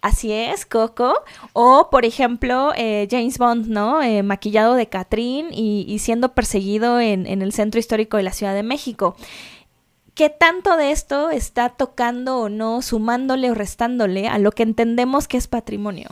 así 0.00 0.32
es, 0.32 0.66
Coco. 0.66 1.14
O, 1.52 1.88
por 1.90 2.04
ejemplo, 2.04 2.72
eh, 2.76 3.08
James 3.10 3.38
Bond, 3.38 3.66
¿no? 3.68 4.02
Eh, 4.02 4.22
maquillado 4.22 4.74
de 4.74 4.88
Catrín 4.88 5.48
y, 5.52 5.98
siendo 5.98 6.32
perseguido 6.32 7.00
en, 7.00 7.26
el 7.26 7.52
centro 7.52 7.80
histórico 7.80 8.16
de 8.16 8.22
la 8.22 8.32
Ciudad 8.32 8.54
de 8.54 8.62
México. 8.62 9.16
¿Qué 10.14 10.30
tanto 10.30 10.76
de 10.76 10.92
esto 10.92 11.30
está 11.30 11.68
tocando 11.70 12.38
o 12.38 12.48
no, 12.48 12.80
sumándole 12.80 13.50
o 13.50 13.54
restándole 13.54 14.28
a 14.28 14.38
lo 14.38 14.50
que 14.50 14.62
entendemos 14.62 15.28
que 15.28 15.36
es 15.36 15.46
patrimonio? 15.46 16.08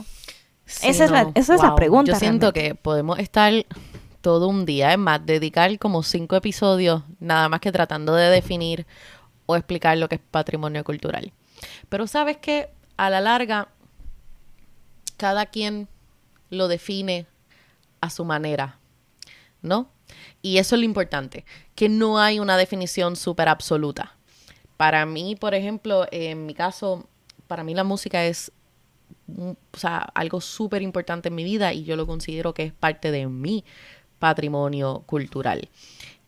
esa, 0.83 1.05
es 1.05 1.11
la, 1.11 1.31
esa 1.33 1.55
es 1.55 1.61
la 1.61 1.75
pregunta. 1.75 2.11
Yo 2.11 2.19
siento 2.19 2.53
que 2.53 2.75
podemos 2.75 3.17
estar 3.19 3.53
todo 4.21 4.47
un 4.47 4.65
día, 4.65 4.91
es 4.91 4.97
más, 4.97 5.23
dedicar 5.23 5.77
como 5.77 6.01
cinco 6.01 6.35
episodios 6.35 7.03
nada 7.19 7.47
más 7.47 7.59
que 7.59 7.71
tratando 7.71 8.15
de 8.15 8.29
definir 8.29 8.87
o 9.45 9.55
explicar 9.55 9.97
lo 9.99 10.09
que 10.09 10.15
es 10.15 10.21
patrimonio 10.31 10.83
cultural. 10.83 11.31
Pero 11.89 12.07
sabes 12.07 12.37
que 12.37 12.69
a 12.97 13.09
la 13.09 13.21
larga, 13.21 13.69
cada 15.17 15.45
quien 15.45 15.87
lo 16.49 16.67
define 16.67 17.25
a 18.01 18.09
su 18.09 18.25
manera, 18.25 18.79
¿no? 19.61 19.89
Y 20.41 20.57
eso 20.57 20.75
es 20.75 20.79
lo 20.79 20.85
importante, 20.85 21.45
que 21.75 21.89
no 21.89 22.19
hay 22.19 22.39
una 22.39 22.57
definición 22.57 23.15
súper 23.15 23.49
absoluta. 23.49 24.15
Para 24.77 25.05
mí, 25.05 25.35
por 25.35 25.55
ejemplo, 25.55 26.05
en 26.11 26.45
mi 26.45 26.53
caso, 26.53 27.07
para 27.47 27.63
mí 27.63 27.73
la 27.73 27.83
música 27.83 28.25
es 28.25 28.51
o 29.27 29.77
sea, 29.77 29.97
algo 30.13 30.41
súper 30.41 30.81
importante 30.81 31.29
en 31.29 31.35
mi 31.35 31.43
vida 31.43 31.73
y 31.73 31.83
yo 31.83 31.95
lo 31.95 32.05
considero 32.05 32.53
que 32.53 32.63
es 32.63 32.73
parte 32.73 33.11
de 33.11 33.27
mi 33.27 33.63
patrimonio 34.19 35.03
cultural. 35.05 35.69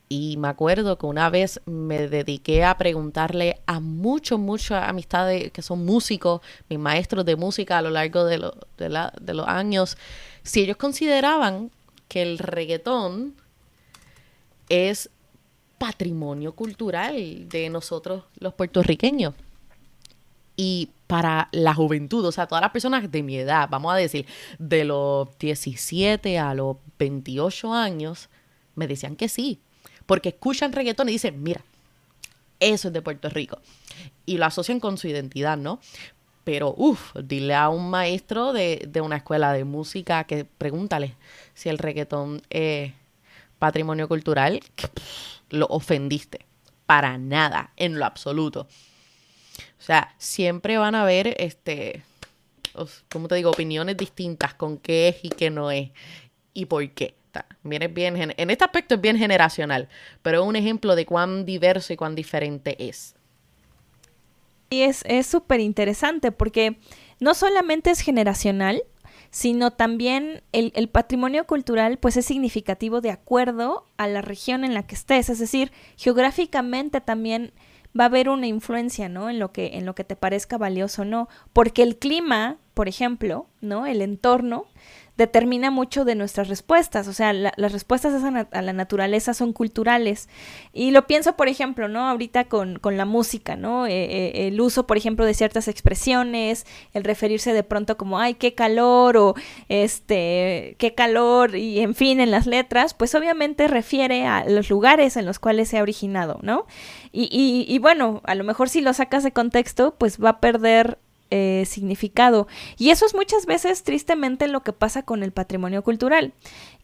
Y 0.08 0.38
me 0.38 0.48
acuerdo 0.48 0.96
que 0.96 1.04
una 1.04 1.28
vez 1.28 1.60
me 1.66 2.08
dediqué 2.08 2.64
a 2.64 2.78
preguntarle 2.78 3.60
a 3.66 3.78
muchos, 3.78 4.38
muchas 4.38 4.88
amistades 4.88 5.52
que 5.52 5.60
son 5.60 5.84
músicos, 5.84 6.40
mis 6.70 6.78
maestros 6.78 7.26
de 7.26 7.36
música 7.36 7.78
a 7.78 7.82
lo 7.82 7.90
largo 7.90 8.24
de, 8.24 8.50
de, 8.78 9.34
los 9.34 9.46
años, 9.46 9.98
si 10.42 10.62
ellos 10.62 10.78
consideraban 10.78 11.70
que 12.08 12.22
el 12.22 12.38
reggaetón 12.38 13.34
es 14.70 15.10
patrimonio 15.76 16.54
cultural 16.54 17.48
de 17.48 17.68
nosotros 17.68 18.24
los 18.38 18.54
puertorriqueños. 18.54 19.34
Y 20.56 20.90
para 21.06 21.48
la 21.52 21.74
juventud, 21.74 22.24
o 22.24 22.32
sea, 22.32 22.46
todas 22.46 22.62
las 22.62 22.72
personas 22.72 23.10
de 23.10 23.22
mi 23.22 23.36
edad, 23.36 23.68
vamos 23.70 23.92
a 23.92 23.96
decir, 23.96 24.26
de 24.58 24.84
los 24.84 25.38
17 25.38 26.38
a 26.38 26.54
los 26.54 26.78
28 26.98 27.72
años, 27.74 28.28
me 28.74 28.86
decían 28.86 29.14
que 29.14 29.28
sí, 29.28 29.60
porque 30.08 30.30
escuchan 30.30 30.72
reggaetón 30.72 31.10
y 31.10 31.12
dicen, 31.12 31.42
mira, 31.42 31.62
eso 32.60 32.88
es 32.88 32.94
de 32.94 33.02
Puerto 33.02 33.28
Rico. 33.28 33.60
Y 34.24 34.38
lo 34.38 34.46
asocian 34.46 34.80
con 34.80 34.96
su 34.96 35.06
identidad, 35.06 35.58
¿no? 35.58 35.80
Pero, 36.44 36.74
uff, 36.78 37.14
dile 37.14 37.54
a 37.54 37.68
un 37.68 37.90
maestro 37.90 38.54
de, 38.54 38.90
una 39.02 39.18
escuela 39.18 39.52
de 39.52 39.64
música 39.64 40.24
que 40.24 40.46
pregúntale 40.46 41.14
si 41.52 41.68
el 41.68 41.76
reggaetón 41.76 42.40
es 42.48 42.94
patrimonio 43.58 44.08
cultural, 44.08 44.60
lo 45.50 45.66
ofendiste. 45.66 46.46
Para 46.86 47.18
nada, 47.18 47.72
en 47.76 47.98
lo 47.98 48.06
absoluto. 48.06 48.66
O 49.78 49.82
sea, 49.82 50.14
siempre 50.16 50.78
van 50.78 50.94
a 50.94 51.02
haber, 51.02 51.36
este, 51.38 52.02
como 53.10 53.28
te 53.28 53.34
digo, 53.34 53.50
opiniones 53.50 53.98
distintas 53.98 54.54
con 54.54 54.78
qué 54.78 55.08
es 55.08 55.16
y 55.22 55.28
qué 55.28 55.50
no 55.50 55.70
es 55.70 55.90
y 56.54 56.64
por 56.64 56.88
qué. 56.92 57.17
Bien, 57.62 58.34
en 58.36 58.50
este 58.50 58.64
aspecto 58.64 58.94
es 58.94 59.00
bien 59.00 59.18
generacional, 59.18 59.88
pero 60.22 60.42
es 60.42 60.46
un 60.46 60.56
ejemplo 60.56 60.96
de 60.96 61.06
cuán 61.06 61.44
diverso 61.44 61.92
y 61.92 61.96
cuán 61.96 62.14
diferente 62.14 62.88
es. 62.88 63.14
Y 64.70 64.82
es 64.82 65.04
súper 65.26 65.60
interesante 65.60 66.32
porque 66.32 66.78
no 67.20 67.34
solamente 67.34 67.90
es 67.90 68.00
generacional, 68.00 68.82
sino 69.30 69.72
también 69.72 70.42
el, 70.52 70.72
el, 70.74 70.88
patrimonio 70.88 71.46
cultural 71.46 71.98
pues 71.98 72.16
es 72.16 72.24
significativo 72.24 73.00
de 73.00 73.10
acuerdo 73.10 73.84
a 73.96 74.08
la 74.08 74.22
región 74.22 74.64
en 74.64 74.74
la 74.74 74.86
que 74.86 74.94
estés, 74.94 75.28
es 75.28 75.38
decir, 75.38 75.70
geográficamente 75.96 77.00
también 77.00 77.52
va 77.98 78.04
a 78.04 78.06
haber 78.06 78.28
una 78.28 78.46
influencia, 78.46 79.08
¿no? 79.08 79.28
En 79.28 79.38
lo 79.38 79.52
que 79.52 79.70
en 79.74 79.86
lo 79.86 79.94
que 79.94 80.04
te 80.04 80.16
parezca 80.16 80.56
valioso 80.56 81.02
o 81.02 81.04
no, 81.04 81.28
porque 81.52 81.82
el 81.82 81.98
clima, 81.98 82.56
por 82.74 82.88
ejemplo, 82.88 83.46
¿no? 83.60 83.86
El 83.86 84.02
entorno 84.02 84.66
determina 85.18 85.72
mucho 85.72 86.04
de 86.04 86.14
nuestras 86.14 86.48
respuestas. 86.48 87.08
O 87.08 87.12
sea, 87.12 87.32
las 87.32 87.72
respuestas 87.72 88.22
a, 88.22 88.62
la 88.62 88.72
naturaleza 88.72 89.34
son 89.34 89.52
culturales. 89.52 90.28
Y 90.72 90.92
lo 90.92 91.08
pienso, 91.08 91.36
por 91.36 91.48
ejemplo, 91.48 91.88
¿no? 91.88 92.08
Ahorita 92.08 92.44
con, 92.44 92.78
la 92.82 93.04
música, 93.04 93.56
¿no? 93.56 93.86
Eh, 93.86 93.92
eh, 93.92 94.46
el 94.46 94.60
uso, 94.60 94.86
por 94.86 94.96
ejemplo, 94.96 95.24
de 95.26 95.34
ciertas 95.34 95.66
expresiones, 95.66 96.66
el 96.94 97.02
referirse 97.02 97.52
de 97.52 97.64
pronto 97.64 97.98
como, 97.98 98.20
ay, 98.20 98.34
qué 98.34 98.54
calor, 98.54 99.16
o 99.16 99.34
este, 99.68 100.76
qué 100.78 100.94
calor, 100.94 101.56
y 101.56 101.80
en 101.80 101.96
fin, 101.96 102.20
en 102.20 102.30
las 102.30 102.46
letras, 102.46 102.94
pues 102.94 103.14
obviamente 103.16 103.66
refiere 103.66 104.24
a 104.24 104.44
los 104.48 104.70
lugares 104.70 105.16
en 105.16 105.26
los 105.26 105.40
cuales 105.40 105.68
se 105.68 105.78
ha 105.78 105.82
originado, 105.82 106.38
¿no? 106.42 106.66
Y, 107.10 107.24
y, 107.24 107.66
y 107.68 107.78
bueno, 107.80 108.22
a 108.24 108.36
lo 108.36 108.44
mejor 108.44 108.68
si 108.68 108.80
lo 108.80 108.92
sacas 108.92 109.24
de 109.24 109.32
contexto, 109.32 109.96
pues 109.98 110.22
va 110.22 110.30
a 110.30 110.40
perder 110.40 110.98
eh, 111.30 111.64
significado. 111.66 112.48
Y 112.78 112.90
eso 112.90 113.06
es 113.06 113.14
muchas 113.14 113.46
veces 113.46 113.82
tristemente 113.82 114.48
lo 114.48 114.62
que 114.62 114.72
pasa 114.72 115.02
con 115.02 115.22
el 115.22 115.32
patrimonio 115.32 115.82
cultural. 115.82 116.32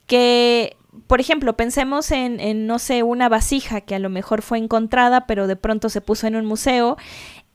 Que, 0.07 0.77
por 1.07 1.21
ejemplo, 1.21 1.57
pensemos 1.57 2.11
en, 2.11 2.67
no 2.67 2.79
sé, 2.79 3.03
una 3.03 3.29
vasija 3.29 3.81
que 3.81 3.95
a 3.95 3.99
lo 3.99 4.11
mejor 4.11 4.43
fue 4.43 4.59
encontrada, 4.59 5.27
pero 5.27 5.47
de 5.47 5.57
pronto 5.57 5.89
se 5.89 6.01
puso 6.01 6.27
en 6.27 6.37
un 6.37 6.45
museo 6.45 6.97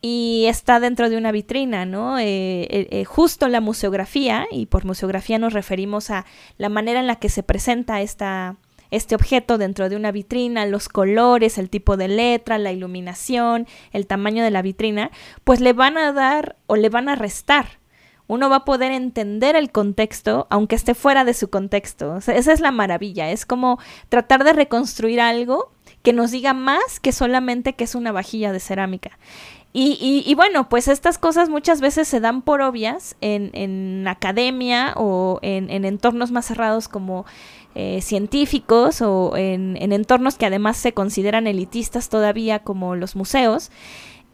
y 0.01 0.45
está 0.47 0.79
dentro 0.79 1.09
de 1.09 1.17
una 1.17 1.31
vitrina, 1.31 1.85
¿no? 1.85 2.17
Eh, 2.17 2.67
eh, 2.69 3.05
justo 3.05 3.47
la 3.49 3.61
museografía, 3.61 4.47
y 4.49 4.65
por 4.65 4.85
museografía 4.85 5.37
nos 5.37 5.53
referimos 5.53 6.09
a 6.09 6.25
la 6.57 6.69
manera 6.69 6.99
en 6.99 7.07
la 7.07 7.17
que 7.17 7.29
se 7.29 7.43
presenta 7.43 8.01
esta, 8.01 8.55
este 8.91 9.15
objeto 9.15 9.57
dentro 9.57 9.89
de 9.89 9.95
una 9.95 10.11
vitrina, 10.11 10.65
los 10.65 10.89
colores, 10.89 11.57
el 11.57 11.69
tipo 11.69 11.97
de 11.97 12.07
letra, 12.07 12.57
la 12.57 12.71
iluminación, 12.71 13.67
el 13.91 14.07
tamaño 14.07 14.43
de 14.43 14.51
la 14.51 14.61
vitrina, 14.61 15.11
pues 15.43 15.59
le 15.59 15.73
van 15.73 15.97
a 15.97 16.11
dar 16.11 16.55
o 16.67 16.75
le 16.75 16.89
van 16.89 17.09
a 17.09 17.15
restar. 17.15 17.79
Uno 18.27 18.47
va 18.47 18.57
a 18.57 18.65
poder 18.65 18.91
entender 18.91 19.55
el 19.55 19.71
contexto 19.71 20.45
aunque 20.51 20.75
esté 20.75 20.93
fuera 20.93 21.25
de 21.25 21.33
su 21.33 21.49
contexto. 21.49 22.17
esa 22.17 22.53
es 22.53 22.59
la 22.59 22.71
maravilla. 22.71 23.31
Es 23.31 23.45
como 23.45 23.79
tratar 24.07 24.43
de 24.43 24.53
reconstruir 24.53 25.19
algo 25.19 25.71
que 26.03 26.13
nos 26.13 26.31
diga 26.31 26.53
más 26.53 26.99
que 26.99 27.11
solamente 27.11 27.73
que 27.73 27.85
es 27.85 27.95
una 27.95 28.11
vajilla 28.11 28.51
de 28.51 28.59
cerámica. 28.59 29.17
Y, 29.71 30.33
bueno, 30.33 30.67
pues 30.67 30.87
estas 30.87 31.19
cosas 31.19 31.47
muchas 31.47 31.79
veces 31.79 32.07
se 32.07 32.19
dan 32.19 32.41
por 32.41 32.61
obvias 32.61 33.15
en, 33.21 33.51
en 33.53 34.07
academia 34.07 34.93
o 34.95 35.37
en, 35.43 35.69
en 35.69 35.85
entornos 35.85 36.31
más 36.31 36.47
cerrados 36.47 36.87
como 36.87 37.25
eh, 37.75 38.01
científicos 38.01 39.01
o 39.03 39.37
en, 39.37 39.77
entornos 39.79 40.37
que 40.37 40.47
además 40.47 40.75
se 40.75 40.93
consideran 40.93 41.45
elitistas 41.45 42.09
todavía 42.09 42.59
como 42.59 42.95
los 42.95 43.15
museos 43.15 43.69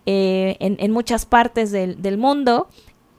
eh, 0.06 0.56
en, 0.62 0.92
muchas 0.92 1.26
partes 1.26 1.70
del, 1.72 2.18
mundo. 2.18 2.70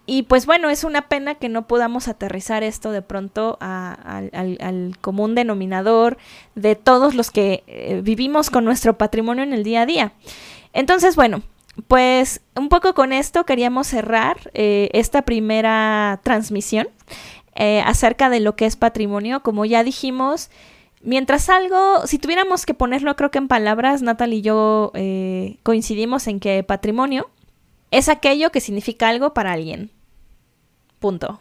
Y 0.07 0.23
pues 0.23 0.47
bueno, 0.47 0.71
es 0.71 0.85
una 0.85 1.09
pena 1.09 1.35
que 1.35 1.51
no 1.51 1.67
podamos 1.67 2.09
aterrizar 2.09 2.63
esto 2.63 2.93
de 2.93 3.03
pronto 3.03 3.59
al, 3.61 4.97
común 5.03 5.35
denominador 5.35 6.17
de 6.55 6.77
todos 6.77 7.15
los 7.15 7.31
que 7.31 7.63
eh, 7.67 8.01
vivimos 8.03 8.49
con 8.49 8.65
nuestro 8.65 8.97
patrimonio 8.97 9.45
en 9.45 9.53
el 9.53 9.65
día 9.65 9.83
a 9.83 9.87
día. 9.87 10.13
Entonces, 10.73 11.15
bueno, 11.15 11.43
pues 11.89 12.41
un 12.55 12.69
poco 12.69 12.95
con 12.95 13.13
esto 13.13 13.45
queríamos 13.45 13.87
cerrar 13.87 14.51
esta 14.55 15.23
primera 15.23 16.21
transmisión. 16.23 16.89
Eh, 17.59 17.81
acerca 17.87 18.29
de 18.29 18.41
lo 18.41 18.55
que 18.55 18.67
es 18.67 18.77
patrimonio. 18.77 19.41
Como 19.41 19.65
ya 19.65 19.83
dijimos, 19.83 20.51
mientras 21.01 21.49
algo, 21.49 22.07
si 22.07 22.19
tuviéramos 22.19 22.67
que 22.67 22.75
ponerlo 22.75 23.17
creo 23.17 23.31
que 23.31 23.39
en 23.39 23.49
palabras, 23.49 24.03
Natal 24.03 24.35
y 24.35 24.43
yo 24.43 24.93
eh, 24.95 25.57
coincidimos 25.63 26.27
en 26.27 26.39
que 26.39 26.63
patrimonio 26.63 27.31
es 27.91 28.11
aquello 28.11 28.53
que 28.53 28.61
significa 28.61 29.09
algo 29.09 29.33
para 29.33 29.53
alguien. 29.53 29.91
Punto. 30.99 31.41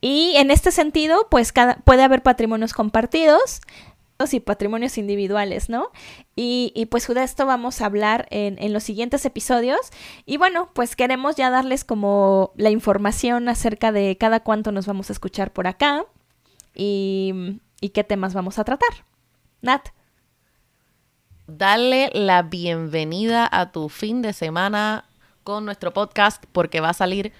Y 0.00 0.32
en 0.36 0.50
este 0.50 0.72
sentido, 0.72 1.26
pues 1.30 1.52
cada, 1.52 1.76
puede 1.76 2.02
haber 2.02 2.22
patrimonios 2.22 2.72
compartidos, 2.72 3.60
y 4.34 4.40
patrimonios 4.40 4.98
individuales, 4.98 5.68
¿no? 5.68 5.90
Y, 6.36 6.86
pues 6.90 7.08
de 7.08 7.22
esto 7.22 7.46
vamos 7.46 7.80
a 7.80 7.86
hablar 7.86 8.26
en, 8.30 8.72
los 8.72 8.82
siguientes 8.82 9.24
episodios. 9.24 9.80
Y 10.26 10.36
bueno, 10.36 10.70
pues 10.74 10.94
queremos 10.94 11.36
ya 11.36 11.50
darles 11.50 11.84
como 11.84 12.52
la 12.56 12.70
información 12.70 13.48
acerca 13.48 13.92
de 13.92 14.16
cada 14.18 14.40
cuánto 14.40 14.72
nos 14.72 14.86
vamos 14.86 15.10
a 15.10 15.14
escuchar 15.14 15.52
por 15.52 15.66
acá 15.66 16.04
y, 16.74 17.60
y 17.80 17.88
qué 17.90 18.04
temas 18.04 18.34
vamos 18.34 18.58
a 18.58 18.64
tratar. 18.64 18.90
Nat. 19.62 19.88
Dale 21.46 22.10
la 22.12 22.42
bienvenida 22.42 23.48
a 23.50 23.72
tu 23.72 23.88
fin 23.88 24.22
de 24.22 24.32
semana 24.32 25.04
con 25.42 25.64
nuestro 25.64 25.92
podcast 25.92 26.44
porque 26.52 26.80
va 26.80 26.90
a 26.90 26.94
salir 26.94 27.32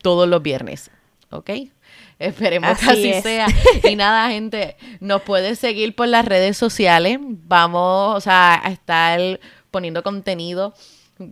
todos 0.00 0.28
los 0.28 0.42
viernes, 0.42 0.90
¿ok? 1.30 1.50
Esperemos 2.18 2.78
que 2.78 2.90
así 2.90 3.14
sea. 3.22 3.46
Y 3.84 3.96
nada, 3.96 4.28
gente, 4.30 4.76
nos 5.00 5.22
puedes 5.22 5.58
seguir 5.58 5.94
por 5.94 6.08
las 6.08 6.24
redes 6.24 6.56
sociales. 6.56 7.18
Vamos, 7.20 8.16
o 8.16 8.20
sea, 8.20 8.60
a 8.62 8.70
estar 8.70 9.40
poniendo 9.70 10.02
contenido 10.02 10.74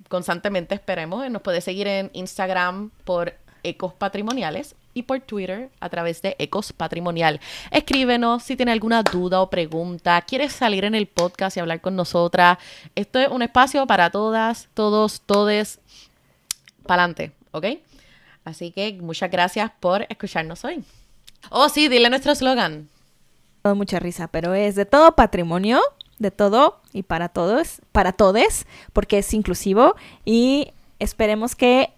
constantemente, 0.09 0.75
esperemos. 0.75 1.29
Nos 1.31 1.43
puedes 1.43 1.65
seguir 1.65 1.87
en 1.87 2.11
Instagram 2.13 2.91
por 3.05 3.35
Ecos 3.63 3.95
Patrimoniales 3.95 4.75
y 4.95 5.03
por 5.03 5.21
Twitter 5.21 5.71
a 5.81 5.89
través 5.89 6.23
de 6.23 6.37
Ecos 6.39 6.73
Patrimonial. 6.73 7.41
Escríbenos 7.71 8.43
si 8.43 8.57
tienes 8.57 8.73
alguna 8.73 9.03
duda 9.03 9.41
o 9.43 9.51
pregunta, 9.51 10.21
quieres 10.23 10.53
salir 10.53 10.85
en 10.85 10.95
el 10.95 11.07
podcast 11.07 11.57
y 11.57 11.61
hablar 11.61 11.81
con 11.81 11.97
nosotras. 11.97 12.59
Esto 12.95 13.19
es 13.19 13.29
un 13.29 13.43
espacio 13.43 13.87
para 13.87 14.11
todas, 14.11 14.69
todos, 14.75 15.21
todes. 15.21 15.81
Para 16.87 17.03
adelante, 17.03 17.33
¿ok? 17.51 17.67
Así 18.47 18.71
que 18.71 18.97
muchas 19.03 19.29
gracias 19.29 19.73
por 19.81 20.07
escucharnos 20.09 20.65
hoy. 20.65 20.85
Oh, 21.51 21.69
sí, 21.69 21.89
dile 21.89 22.09
nuestro 22.09 22.31
eslogan. 22.31 22.89
Mucha 23.65 23.99
risa, 23.99 24.29
pero 24.29 24.55
es 24.55 24.77
de 24.77 24.87
todo 24.87 25.17
patrimonio, 25.17 25.81
de 26.21 26.31
todo 26.31 26.81
y 26.93 27.03
para 27.03 27.29
todos, 27.29 27.83
para 27.91 28.13
todes, 28.13 28.65
porque 28.93 29.19
es 29.19 29.35
inclusivo 29.35 29.97
y 30.25 30.73
esperemos 31.01 31.57
que 31.57 31.93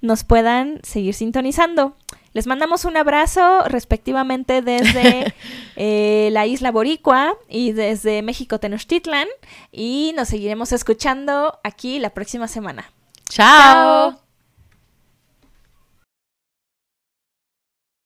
nos 0.00 0.24
puedan 0.24 0.80
seguir 0.82 1.14
sintonizando. 1.14 1.94
Les 2.32 2.48
mandamos 2.48 2.84
un 2.84 2.96
abrazo 2.96 3.62
respectivamente 3.68 4.62
desde 4.62 5.32
eh, 5.76 6.28
la 6.32 6.46
isla 6.46 6.72
Boricua 6.72 7.36
y 7.48 7.70
desde 7.70 8.22
México 8.22 8.58
Tenochtitlan 8.58 9.28
y 9.70 10.12
nos 10.16 10.26
seguiremos 10.26 10.72
escuchando 10.72 11.60
aquí 11.62 12.00
la 12.00 12.10
próxima 12.10 12.48
semana. 12.48 12.90
Chao. 13.28 14.23